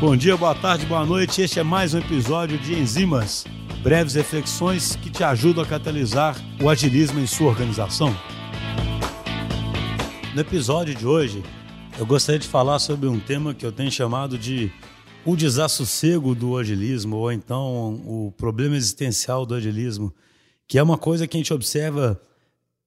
[0.00, 1.40] Bom dia, boa tarde, boa noite.
[1.40, 3.44] Este é mais um episódio de Enzimas,
[3.80, 8.14] breves reflexões que te ajudam a catalisar o agilismo em sua organização.
[10.34, 11.42] No episódio de hoje,
[11.96, 14.70] eu gostaria de falar sobre um tema que eu tenho chamado de
[15.24, 20.12] o desassossego do agilismo, ou então o problema existencial do agilismo,
[20.66, 22.20] que é uma coisa que a gente observa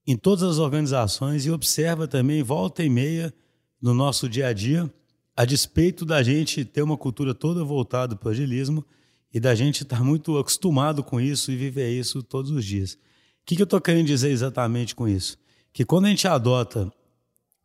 [0.06, 3.32] em todas as organizações e observa também volta e meia
[3.80, 4.92] no nosso dia a dia,
[5.38, 8.84] a despeito da gente ter uma cultura toda voltada para o agilismo
[9.32, 12.94] e da gente estar muito acostumado com isso e viver isso todos os dias.
[12.94, 12.98] O
[13.46, 15.38] que, que eu estou querendo dizer exatamente com isso?
[15.72, 16.92] Que quando a gente adota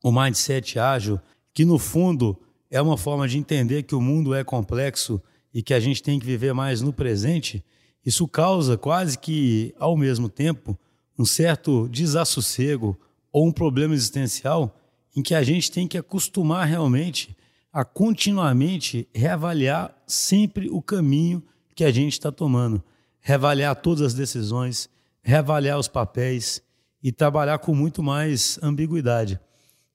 [0.04, 1.20] o mindset ágil,
[1.52, 5.20] que no fundo é uma forma de entender que o mundo é complexo
[5.52, 7.66] e que a gente tem que viver mais no presente,
[8.06, 10.78] isso causa quase que, ao mesmo tempo,
[11.18, 12.96] um certo desassossego
[13.32, 14.80] ou um problema existencial
[15.16, 17.36] em que a gente tem que acostumar realmente
[17.74, 21.42] a continuamente reavaliar sempre o caminho
[21.76, 22.84] que a gente está tomando,
[23.20, 24.88] reavaliar todas as decisões,
[25.24, 26.62] reavaliar os papéis
[27.02, 29.40] e trabalhar com muito mais ambiguidade.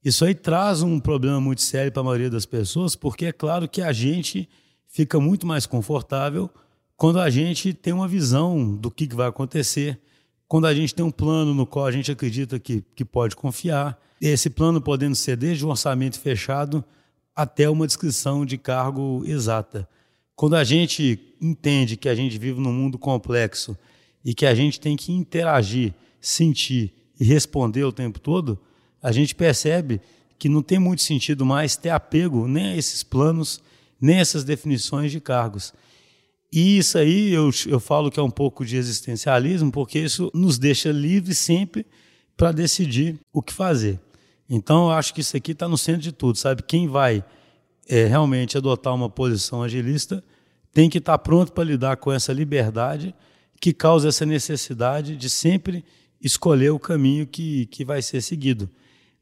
[0.03, 3.67] Isso aí traz um problema muito sério para a maioria das pessoas, porque é claro
[3.67, 4.49] que a gente
[4.87, 6.49] fica muito mais confortável
[6.97, 9.97] quando a gente tem uma visão do que, vai acontecer,
[10.49, 13.97] quando a gente tem um plano no qual a gente acredita que, que pode confiar,
[14.19, 16.83] esse plano podendo ser desde um orçamento fechado
[17.39, 19.87] até uma descrição de cargo exata.
[20.35, 23.77] Quando a gente entende que a gente vive num mundo complexo
[24.25, 28.59] e que a gente tem que interagir, sentir e responder o tempo todo,
[29.01, 30.01] a gente percebe
[30.37, 33.61] que não tem muito sentido mais ter apego nem a esses planos,
[34.01, 35.73] nem a essas definições de cargos.
[36.51, 40.59] E isso aí eu, eu falo que é um pouco de existencialismo, porque isso nos
[40.59, 41.85] deixa livres sempre
[42.35, 43.97] para decidir o que fazer.
[44.49, 46.63] Então eu acho que isso aqui está no centro de tudo, sabe?
[46.63, 47.23] Quem vai
[47.87, 50.23] é, realmente adotar uma posição agilista
[50.73, 53.13] tem que estar tá pronto para lidar com essa liberdade
[53.59, 55.83] que causa essa necessidade de sempre
[56.21, 58.69] escolher o caminho que, que vai ser seguido.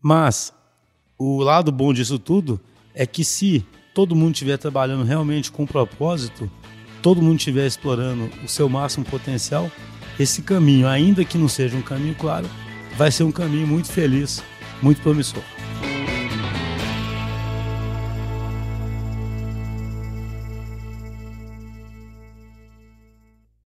[0.01, 0.53] Mas
[1.17, 2.59] o lado bom disso tudo
[2.93, 6.49] é que se todo mundo estiver trabalhando realmente com propósito,
[7.01, 9.71] todo mundo estiver explorando o seu máximo potencial,
[10.19, 12.49] esse caminho, ainda que não seja um caminho claro,
[12.95, 14.43] vai ser um caminho muito feliz,
[14.81, 15.43] muito promissor.